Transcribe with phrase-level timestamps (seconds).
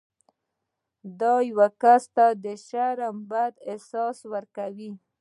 [1.19, 4.91] دا یو کس ته د شرم بد احساس ورکوي.